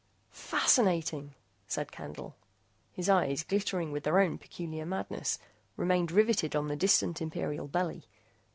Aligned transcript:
"Fascinating!" 0.31 1.35
said 1.67 1.91
Candle. 1.91 2.35
His 2.91 3.07
eyes, 3.07 3.43
glittering 3.43 3.91
with 3.91 4.01
their 4.03 4.19
own 4.19 4.39
peculiar 4.39 4.83
madness, 4.83 5.37
remained 5.77 6.11
riveted 6.11 6.55
on 6.55 6.69
the 6.69 6.75
distant 6.75 7.21
imperial 7.21 7.67
belly. 7.67 8.07